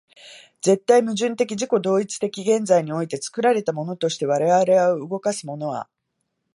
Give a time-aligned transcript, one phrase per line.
[0.63, 5.87] 絶対矛盾的自己同一的現在において、作られたものとして我々を動かすものは、